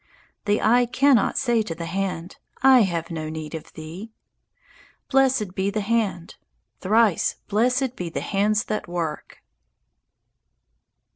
[0.45, 4.11] The eye cannot say to the hand, "I have no need of thee."
[5.11, 6.37] Blessed be the hand!
[6.79, 9.43] Thrice blessed be the hands that work!